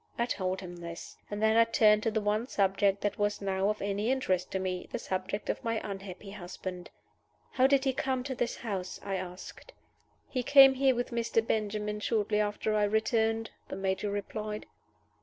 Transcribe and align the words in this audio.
I 0.17 0.25
told 0.25 0.61
him 0.61 0.77
this. 0.77 1.15
And 1.29 1.43
then 1.43 1.55
I 1.57 1.63
turned 1.63 2.01
to 2.01 2.09
the 2.09 2.21
one 2.21 2.47
subject 2.47 3.01
that 3.01 3.19
was 3.19 3.39
now 3.39 3.69
of 3.69 3.83
any 3.83 4.09
interest 4.09 4.49
to 4.49 4.57
me 4.57 4.87
the 4.91 4.97
subject 4.97 5.47
of 5.47 5.63
my 5.63 5.79
unhappy 5.87 6.31
husband. 6.31 6.89
"How 7.51 7.67
did 7.67 7.83
he 7.83 7.93
come 7.93 8.23
to 8.23 8.33
this 8.33 8.55
house?" 8.55 8.99
I 9.03 9.13
asked. 9.17 9.73
"He 10.27 10.41
came 10.41 10.73
here 10.73 10.95
with 10.95 11.11
Mr. 11.11 11.45
Benjamin 11.45 11.99
shortly 11.99 12.39
after 12.39 12.73
I 12.73 12.85
returned," 12.85 13.51
the 13.67 13.75
Major 13.75 14.09
replied. 14.09 14.65